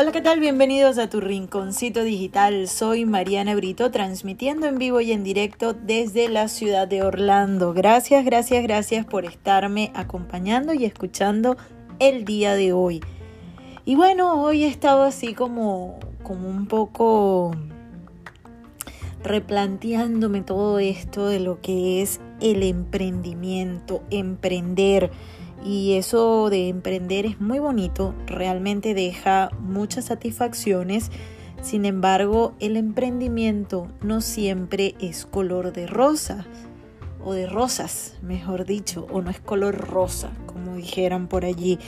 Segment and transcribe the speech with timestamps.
[0.00, 0.38] Hola, ¿qué tal?
[0.38, 2.68] Bienvenidos a tu rinconcito digital.
[2.68, 7.72] Soy Mariana Brito, transmitiendo en vivo y en directo desde la ciudad de Orlando.
[7.74, 11.56] Gracias, gracias, gracias por estarme acompañando y escuchando
[11.98, 13.00] el día de hoy.
[13.84, 17.50] Y bueno, hoy he estado así como, como un poco
[19.24, 25.10] replanteándome todo esto de lo que es el emprendimiento, emprender
[25.64, 31.10] y eso de emprender es muy bonito, realmente deja muchas satisfacciones.
[31.62, 36.46] Sin embargo, el emprendimiento no siempre es color de rosa
[37.24, 41.78] o de rosas, mejor dicho, o no es color rosa, como dijeran por allí.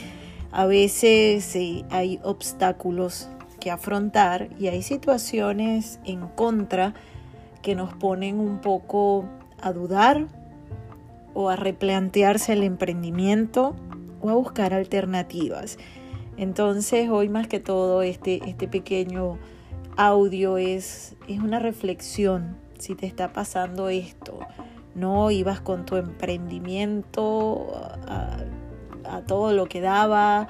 [0.51, 1.55] A veces
[1.89, 3.29] hay obstáculos
[3.61, 6.93] que afrontar y hay situaciones en contra
[7.61, 9.25] que nos ponen un poco
[9.61, 10.27] a dudar,
[11.33, 13.75] o a replantearse el emprendimiento
[14.21, 15.77] o a buscar alternativas.
[16.37, 19.37] Entonces hoy más que todo este, este pequeño
[19.97, 24.39] audio es, es una reflexión si te está pasando esto.
[24.95, 27.71] No ibas con tu emprendimiento
[28.07, 28.37] a,
[29.05, 30.47] a todo lo que daba,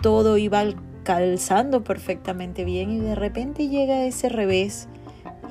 [0.00, 0.64] todo iba
[1.02, 4.88] calzando perfectamente bien y de repente llega ese revés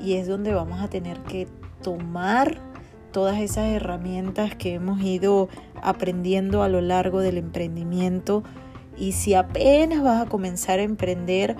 [0.02, 1.48] y es donde vamos a tener que
[1.82, 2.60] tomar
[3.16, 5.48] todas esas herramientas que hemos ido
[5.80, 8.44] aprendiendo a lo largo del emprendimiento.
[8.94, 11.56] Y si apenas vas a comenzar a emprender,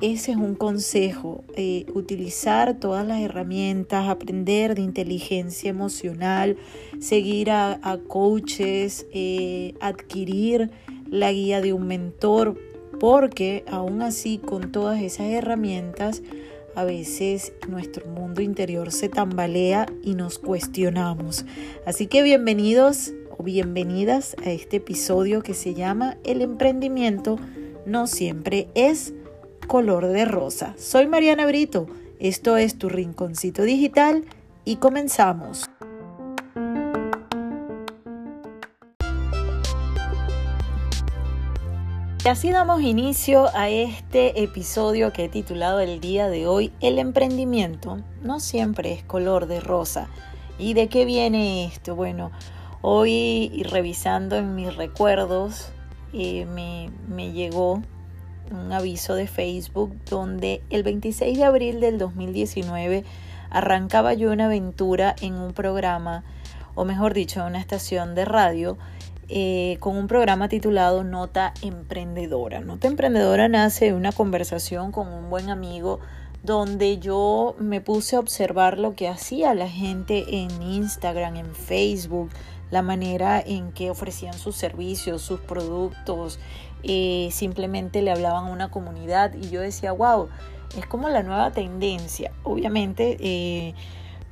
[0.00, 6.56] ese es un consejo, eh, utilizar todas las herramientas, aprender de inteligencia emocional,
[7.00, 10.70] seguir a, coaches, eh, adquirir
[11.10, 12.58] la guía de un mentor,
[12.98, 16.22] porque aún así con todas esas herramientas
[16.74, 21.44] a veces nuestro mundo interior se tambalea y nos cuestionamos.
[21.86, 27.38] Así que bienvenidos o bienvenidas a este episodio que se llama El emprendimiento
[27.86, 29.14] no siempre es
[29.66, 30.74] color de rosa.
[30.78, 31.86] Soy Mariana Brito,
[32.18, 34.24] esto es tu rinconcito digital
[34.64, 35.68] y comenzamos.
[42.24, 46.98] Y así damos inicio a este episodio que he titulado el día de hoy, El
[46.98, 50.08] emprendimiento no siempre es color de rosa.
[50.58, 51.94] ¿Y de qué viene esto?
[51.94, 52.30] Bueno,
[52.80, 55.68] hoy revisando en mis recuerdos
[56.14, 57.82] eh, me, me llegó
[58.50, 63.04] un aviso de Facebook donde el 26 de abril del 2019
[63.50, 66.24] arrancaba yo una aventura en un programa,
[66.74, 68.78] o mejor dicho, en una estación de radio
[69.28, 72.60] eh, con un programa titulado Nota Emprendedora.
[72.60, 76.00] Nota Emprendedora nace de una conversación con un buen amigo
[76.42, 82.30] donde yo me puse a observar lo que hacía la gente en Instagram, en Facebook,
[82.70, 86.38] la manera en que ofrecían sus servicios, sus productos,
[86.82, 90.28] eh, simplemente le hablaban a una comunidad y yo decía, wow,
[90.76, 92.32] es como la nueva tendencia.
[92.42, 93.74] Obviamente, eh,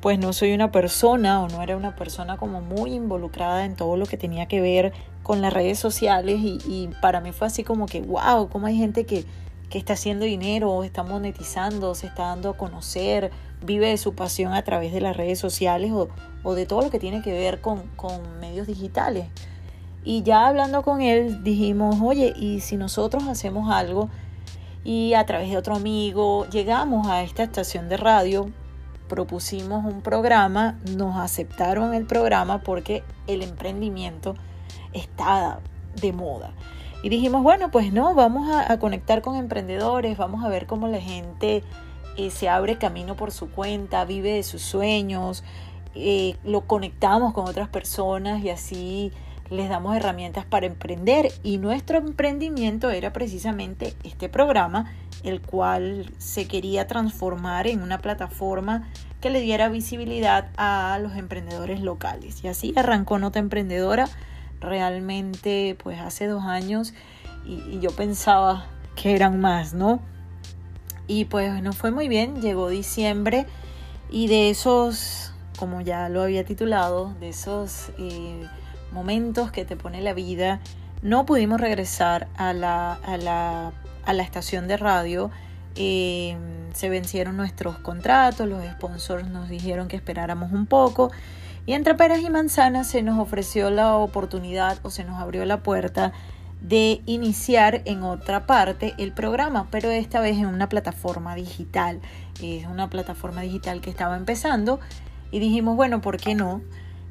[0.02, 3.96] pues no soy una persona o no era una persona como muy involucrada en todo
[3.96, 4.92] lo que tenía que ver
[5.22, 9.06] con las redes sociales y, para mí fue así como que, wow, cómo hay gente
[9.06, 9.24] que,
[9.70, 13.30] que está haciendo dinero, está monetizando, se está dando a conocer,
[13.64, 16.08] vive de su pasión a través de las redes sociales o,
[16.42, 19.26] o de todo lo que tiene que ver con, con medios digitales.
[20.02, 24.10] Y ya hablando con él dijimos, oye, ¿y si nosotros hacemos algo
[24.82, 28.50] y a través de otro amigo llegamos a esta estación de radio,
[29.12, 34.36] propusimos un programa, nos aceptaron el programa porque el emprendimiento
[34.94, 35.60] está
[36.00, 36.54] de moda.
[37.02, 40.98] Y dijimos, bueno, pues no, vamos a, conectar con emprendedores, vamos a ver cómo la
[40.98, 41.62] gente
[42.16, 45.44] eh, se abre camino por su cuenta, vive de sus sueños,
[45.94, 49.12] eh, lo conectamos con otras personas y así
[49.52, 51.32] les damos herramientas para emprender.
[51.42, 54.92] Y nuestro emprendimiento era precisamente este programa
[55.22, 58.88] el cual se quería transformar en una plataforma
[59.20, 62.42] que le diera visibilidad a los emprendedores locales.
[62.42, 64.08] Y así arrancó Nota Emprendedora
[64.60, 66.94] realmente pues hace dos años
[67.44, 70.00] y, yo pensaba que eran más, ¿no?
[71.06, 73.46] Y pues nos fue muy bien, llegó diciembre
[74.10, 78.46] y de esos, como ya lo había titulado, de esos eh,
[78.92, 80.60] momentos que te pone la vida,
[81.02, 83.72] no pudimos regresar a la, a la
[84.04, 85.30] a la estación de radio.
[85.74, 86.36] Eh,
[86.74, 91.10] se vencieron nuestros contratos, los sponsors nos dijeron que esperáramos un poco
[91.64, 95.62] y entre peras y manzanas se nos ofreció la oportunidad o se nos abrió la
[95.62, 96.12] puerta
[96.60, 102.00] de iniciar en otra parte el programa, pero esta vez en una plataforma digital.
[102.42, 104.78] Es una plataforma digital que estaba empezando
[105.30, 106.60] y dijimos, bueno, ¿por qué no?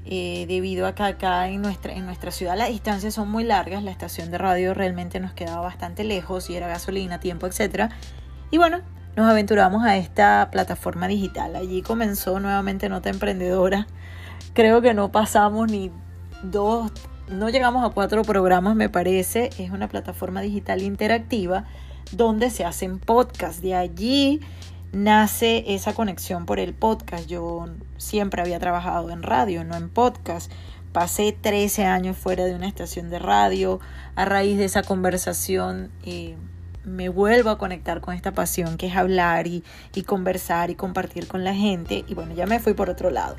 [0.05, 3.83] Eh, debido a que acá en nuestra, en nuestra ciudad las distancias son muy largas,
[3.83, 7.91] la estación de radio realmente nos quedaba bastante lejos y era gasolina, tiempo, etc.
[8.49, 8.81] Y bueno,
[9.15, 11.55] nos aventuramos a esta plataforma digital.
[11.55, 13.87] Allí comenzó nuevamente Nota Emprendedora.
[14.53, 15.91] Creo que no pasamos ni
[16.43, 16.91] dos,
[17.29, 19.49] no llegamos a cuatro programas me parece.
[19.57, 21.65] Es una plataforma digital interactiva
[22.11, 23.61] donde se hacen podcasts.
[23.61, 24.41] De allí
[24.91, 27.27] nace esa conexión por el podcast.
[27.27, 27.65] Yo
[27.97, 30.51] siempre había trabajado en radio, no en podcast.
[30.91, 33.79] Pasé 13 años fuera de una estación de radio.
[34.15, 36.35] A raíz de esa conversación eh,
[36.83, 39.63] me vuelvo a conectar con esta pasión que es hablar y,
[40.05, 42.03] conversar y compartir con la gente.
[42.07, 43.37] Y bueno, ya me fui por otro lado.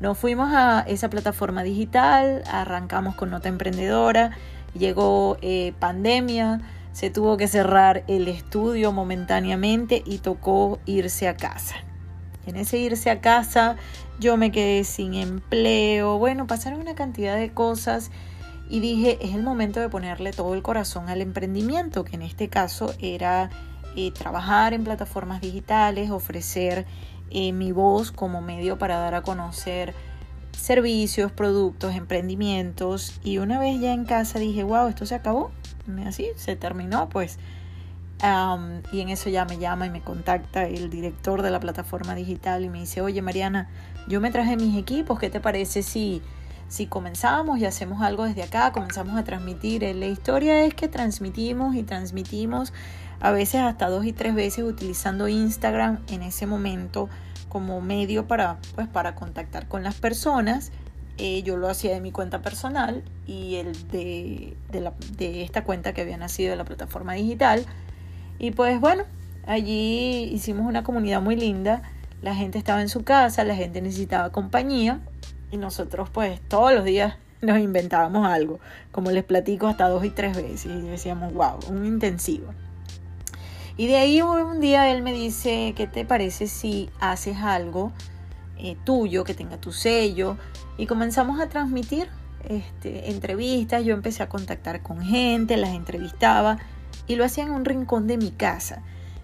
[0.00, 4.32] Nos fuimos a esa plataforma digital, arrancamos con Nota Emprendedora,
[4.74, 6.60] llegó eh, pandemia
[6.94, 11.74] se tuvo que cerrar el estudio momentáneamente y tocó irse a casa.
[12.46, 13.76] En ese irse a casa
[14.20, 18.12] yo me quedé sin empleo, bueno, pasaron una cantidad de cosas
[18.70, 22.48] y dije, es el momento de ponerle todo el corazón al emprendimiento, que en este
[22.48, 23.50] caso era
[23.96, 26.86] eh, trabajar en plataformas digitales, ofrecer
[27.30, 29.94] eh, mi voz como medio para dar a conocer
[30.56, 33.20] servicios, productos, emprendimientos.
[33.22, 35.50] Y una vez ya en casa dije, wow, esto se acabó,
[36.06, 37.38] así se terminó, pues.
[38.92, 42.64] y en eso ya me llama y me contacta el director de la plataforma digital
[42.64, 43.68] y me dice, oye Mariana,
[44.08, 46.22] yo me traje mis equipos, ¿qué te parece si,
[46.68, 48.72] si comenzamos y hacemos algo desde acá?
[48.72, 49.84] Comenzamos a transmitir.
[49.84, 52.72] Eh, la historia es que transmitimos y transmitimos
[53.20, 57.08] a veces hasta dos y tres veces utilizando Instagram en ese momento
[57.54, 60.72] como medio para, pues, para contactar con las personas
[61.18, 64.56] eh, yo lo hacía de mi cuenta personal y el de,
[65.16, 67.64] de, esta cuenta que había nacido de la plataforma digital.
[68.40, 69.04] Y pues bueno,
[69.46, 71.82] allí hicimos una comunidad muy linda.
[72.22, 74.98] La gente estaba en su casa, la gente necesitaba compañía
[75.52, 78.58] y nosotros pues todos los días nos inventábamos algo.
[78.90, 82.52] Como les platico hasta dos y tres veces y decíamos, wow, un intensivo.
[83.76, 87.92] Y de ahí un día él me dice, ¿qué te parece si haces algo
[88.56, 90.36] eh, tuyo, que tenga tu sello?
[90.78, 92.08] Y comenzamos a transmitir
[92.48, 96.58] este, entrevistas, yo empecé a contactar con gente, las entrevistaba
[97.06, 98.82] y lo hacía en un rincón de mi casa.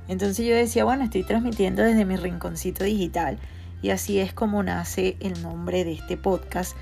[0.08, 3.38] Entonces yo decía, bueno, estoy transmitiendo desde mi rinconcito digital.
[3.82, 6.76] Y así es como nace el nombre de este podcast,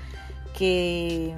[0.57, 1.35] que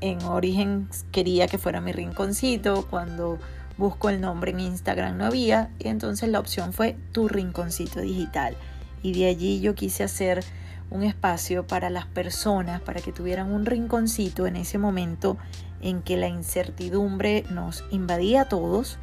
[0.00, 2.86] en origen quería que fuera mi rinconcito.
[2.88, 3.38] Cuando
[3.82, 5.70] busco el nombre en Instagram no había.
[5.80, 8.56] Y entonces la opción fue tu rinconcito digital.
[9.02, 10.44] Y de allí yo quise hacer
[10.88, 15.36] un espacio para las personas, para que tuvieran un rinconcito en ese momento
[15.80, 18.98] en que la incertidumbre nos invadía a todos.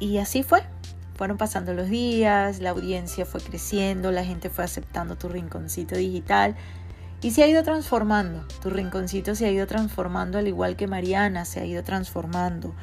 [0.00, 0.64] Y así fue.
[1.14, 6.56] Fueron pasando los días, la audiencia fue creciendo, la gente fue aceptando tu rinconcito digital
[7.20, 8.44] y se ha ido transformando.
[8.60, 12.74] Tu rinconcito se ha ido transformando al igual que Mariana se ha ido transformando.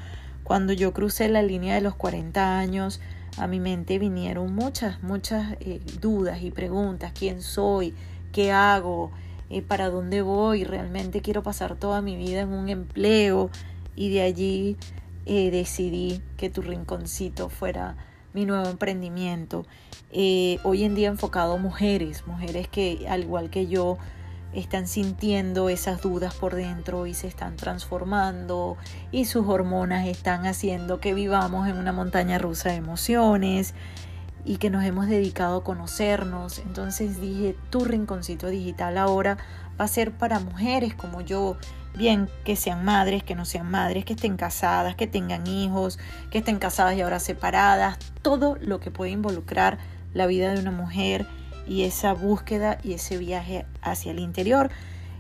[0.44, 3.02] Cuando yo crucé la línea de los 40 años,
[3.38, 7.12] a mi mente vinieron muchas, muchas eh, dudas y preguntas.
[7.14, 7.94] ¿Quién soy?
[8.32, 9.12] qué hago,
[9.50, 13.50] eh, para dónde voy, realmente quiero pasar toda mi vida en un empleo
[13.96, 14.78] y de allí
[15.26, 17.98] eh, decidí que tu rinconcito fuera
[18.34, 19.66] mi nuevo emprendimiento.
[20.12, 23.98] Eh, hoy en día enfocado a mujeres, mujeres que al igual que yo
[24.54, 28.78] están sintiendo esas dudas por dentro y se están transformando
[29.12, 33.74] y sus hormonas están haciendo que vivamos en una montaña rusa de emociones
[34.46, 36.60] y que nos hemos dedicado a conocernos.
[36.60, 39.38] Entonces dije, tu rinconcito digital ahora
[39.80, 41.58] va a ser para mujeres como yo,
[41.96, 46.00] bien que sean madres, que no sean madres, que estén casadas, que tengan hijos,
[46.32, 49.78] que estén casadas y ahora separadas, todo lo que puede involucrar
[50.14, 51.28] la vida de una mujer
[51.70, 54.72] y esa búsqueda y ese viaje hacia el interior.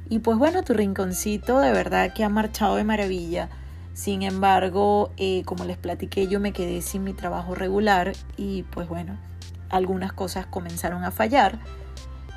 [0.09, 3.49] Y pues bueno, tu rinconcito de verdad que ha marchado de maravilla.
[3.93, 8.89] Sin embargo, eh, como les platiqué, yo me quedé sin mi trabajo regular y pues
[8.89, 9.17] bueno,
[9.69, 11.59] algunas cosas comenzaron a fallar.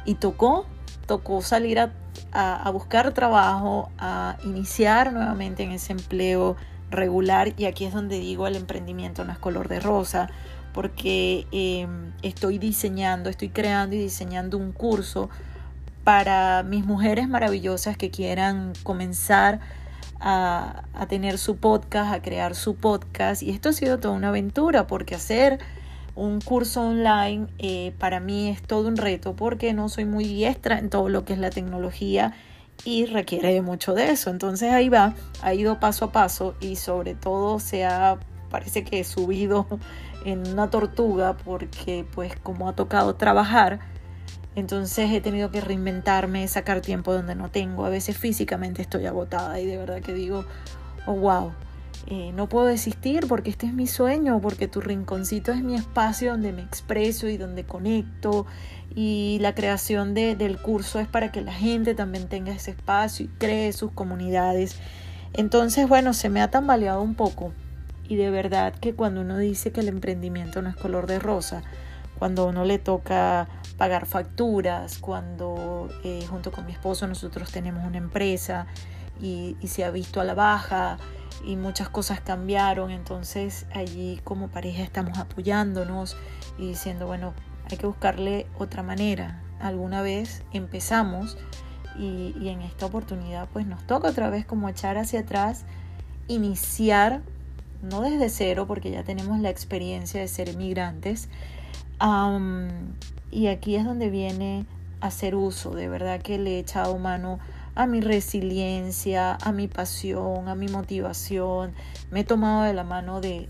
[0.04, 0.66] Y tocó,
[1.06, 6.56] tocó salir a, buscar trabajo, a iniciar nuevamente en ese empleo
[6.90, 7.54] regular.
[7.56, 10.28] Y aquí es donde digo el emprendimiento no es color de rosa
[10.72, 15.30] porque em, estoy diseñando, estoy creando y diseñando un curso
[16.04, 19.60] para mis mujeres maravillosas que quieran comenzar
[20.20, 23.42] a, tener su podcast, a crear su podcast.
[23.42, 25.58] Y esto ha sido toda una aventura porque hacer
[26.14, 30.78] un curso online eh, para mí es todo un reto porque no soy muy diestra
[30.78, 32.34] en todo lo que es la tecnología
[32.84, 34.30] y requiere mucho de eso.
[34.30, 38.18] Entonces ahí va, ha ido paso a paso y sobre todo se ha,
[38.52, 39.66] parece que he subido
[40.24, 43.80] en una tortuga porque pues como ha tocado trabajar,
[44.54, 47.86] Entonces he tenido que reinventarme, sacar tiempo donde no tengo.
[47.86, 50.44] A veces físicamente estoy agotada y de verdad que digo,
[51.06, 51.52] oh wow,
[52.06, 56.32] eh, no puedo desistir porque este es mi sueño, porque tu rinconcito es mi espacio
[56.32, 58.44] donde me expreso y donde conecto.
[58.94, 63.24] Y la creación de, del curso es para que la gente también tenga ese espacio
[63.24, 64.76] y cree sus comunidades.
[65.32, 67.54] Entonces, bueno, se me ha tambaleado un poco.
[68.08, 71.62] Y de verdad que cuando uno dice que el emprendimiento no es color de rosa,
[72.18, 77.98] cuando uno le toca pagar facturas, cuando eh, junto con mi esposo nosotros tenemos una
[77.98, 78.66] empresa
[79.20, 80.98] y, se ha visto a la baja
[81.44, 86.16] y muchas cosas cambiaron, entonces allí como pareja estamos apoyándonos
[86.58, 87.34] y diciendo, bueno,
[87.70, 89.42] hay que buscarle otra manera.
[89.58, 91.36] Alguna vez empezamos
[91.98, 95.64] y, y, en esta oportunidad pues nos toca otra vez como echar hacia atrás,
[96.28, 97.22] iniciar,
[97.82, 101.28] no desde cero porque ya tenemos la experiencia de ser inmigrantes,
[103.30, 104.66] y aquí es donde viene
[105.00, 107.38] hacer uso, de verdad que le he echado mano
[107.74, 111.72] a mi resiliencia, a mi pasión, a mi motivación.
[112.10, 113.48] Me he tomado de la mano de,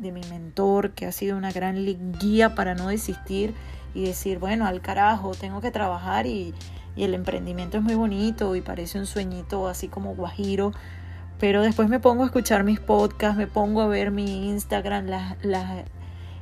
[0.00, 1.84] mi mentor, que ha sido una gran
[2.18, 3.54] guía para no desistir
[3.94, 6.54] y decir, bueno, al carajo, tengo que trabajar y,
[6.96, 10.72] y el emprendimiento es muy bonito y parece un sueñito así como guajiro.
[11.38, 15.36] Pero después me pongo a escuchar mis podcasts, me pongo a ver mi Instagram, las,
[15.44, 15.84] las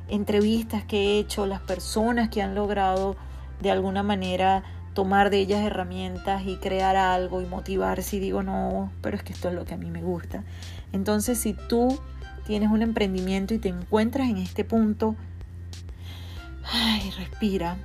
[0.07, 3.15] entrevistas que he hecho, las personas que han logrado
[3.61, 8.91] de alguna manera tomar de ellas herramientas y crear algo y motivarse y digo, no,
[9.01, 10.43] pero es que esto es lo que a mí me gusta.
[10.91, 11.99] Entonces, si tú
[12.45, 15.15] tienes un emprendimiento y te encuentras en este punto,
[16.71, 17.77] ay, respira.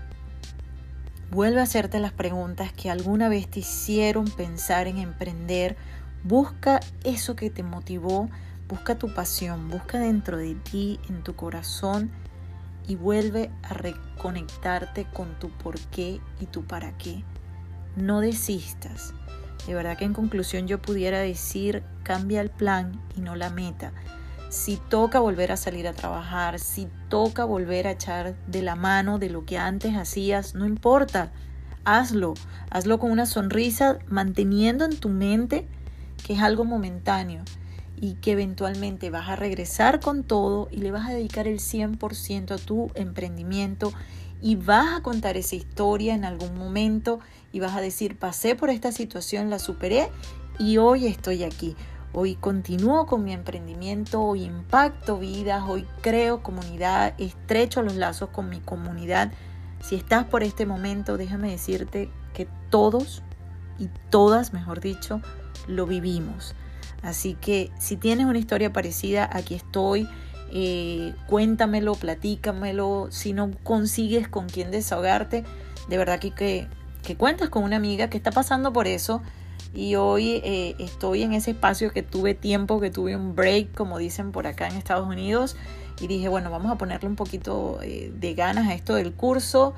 [1.31, 5.77] Vuelve a hacerte las preguntas que alguna vez te hicieron pensar en emprender.
[6.25, 8.29] Busca eso que te motivó
[8.69, 12.11] Busca tu pasión, busca dentro de ti, en tu corazón
[12.87, 17.25] y vuelve a reconectarte con tu por qué y tu para qué.
[17.97, 19.15] No desistas.
[19.67, 23.95] De verdad que en conclusión yo pudiera decir, cambia el plan y no la meta.
[24.51, 29.19] Si toca volver a salir a trabajar, si toca volver a echar de la mano
[29.19, 31.33] de lo que antes hacías, no importa.
[31.87, 32.35] Hazlo.
[32.71, 35.67] Hazlo con una sonrisa, manteniendo en tu mente
[36.29, 37.43] que es algo momentáneo
[37.97, 42.51] y que eventualmente vas a regresar con todo y le vas a dedicar el 100%
[42.51, 43.95] a tu emprendimiento
[44.43, 47.19] y vas a contar esa historia en algún momento
[47.51, 50.11] y vas a decir, pasé por esta situación, la superé
[50.59, 51.77] y hoy estoy aquí.
[52.13, 58.51] Hoy continúo con mi emprendimiento, hoy impacto vidas, hoy creo comunidad, estrecho los lazos con
[58.51, 59.33] mi comunidad.
[59.81, 63.23] Si estás por este momento, déjame decirte que todos
[63.79, 65.23] y todas, mejor dicho,
[65.67, 66.55] lo vivimos.
[67.03, 70.09] Así que si tienes una historia parecida, aquí estoy.
[70.50, 73.09] Eh, cuéntamelo, platícamelo.
[73.11, 75.45] Si no consigues con quién desahogarte,
[75.88, 76.67] de verdad que,
[77.03, 79.23] que, cuentas con una amiga que está pasando por eso.
[79.75, 83.99] Y hoy eh, estoy en ese espacio que tuve tiempo, que tuve un break, como
[83.99, 85.57] dicen por acá en Estados Unidos.
[86.00, 89.75] Y dije, bueno, vamos a ponerle un poquito eh, de ganas a esto del curso.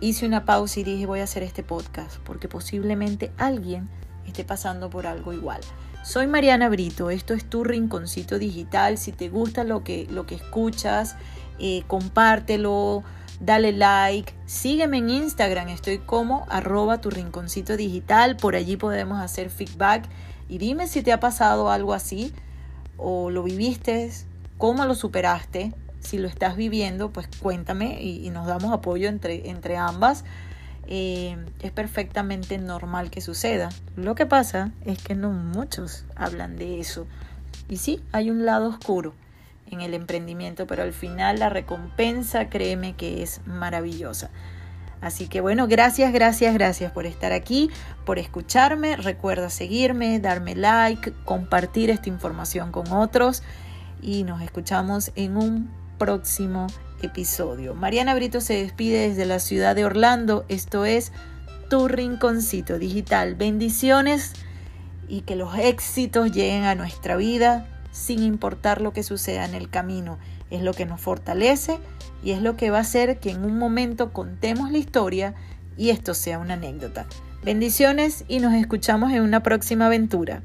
[0.00, 3.88] Hice una pausa y dije, voy a hacer este podcast, porque posiblemente alguien
[4.30, 5.60] esté pasando por algo igual.
[6.02, 8.96] Soy Mariana Brito, esto es tu rinconcito digital.
[8.96, 11.16] Si te gusta lo que, lo que escuchas,
[11.58, 13.04] eh, compártelo,
[13.38, 19.50] dale like, sígueme en Instagram, estoy como arroba tu rinconcito digital, por allí podemos hacer
[19.50, 20.06] feedback
[20.48, 22.32] y dime si te ha pasado algo así
[22.96, 24.10] o lo viviste,
[24.58, 29.50] cómo lo superaste, si lo estás viviendo, pues cuéntame y, y nos damos apoyo entre,
[29.50, 30.24] entre ambas.
[30.92, 33.68] Eh, es perfectamente normal que suceda.
[33.96, 37.06] Lo que pasa es que no muchos hablan de eso.
[37.68, 39.14] Y sí, hay un lado oscuro
[39.70, 44.30] en el emprendimiento, pero al final la recompensa, créeme que es maravillosa.
[45.00, 47.70] Así que bueno, gracias, gracias, gracias por estar aquí,
[48.04, 48.96] por escucharme.
[48.96, 53.44] Recuerda seguirme, darme like, compartir esta información con otros
[54.02, 56.66] y nos escuchamos en un próximo
[57.06, 57.74] episodio.
[57.74, 60.44] Mariana Brito se despide desde la ciudad de Orlando.
[60.48, 61.12] Esto es
[61.68, 63.34] Tu Rinconcito Digital.
[63.34, 64.32] Bendiciones
[65.08, 69.70] y que los éxitos lleguen a nuestra vida sin importar lo que suceda en el
[69.70, 70.18] camino.
[70.50, 71.78] Es lo que nos fortalece
[72.22, 75.34] y es lo que va a hacer que en un momento contemos la historia
[75.76, 77.06] y esto sea una anécdota.
[77.42, 80.42] Bendiciones y nos escuchamos en una próxima aventura.